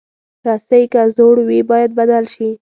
رسۍ 0.45 0.83
که 0.93 1.01
زوړ 1.15 1.35
وي، 1.47 1.59
باید 1.69 1.91
بدل 1.99 2.23
شي. 2.33 2.49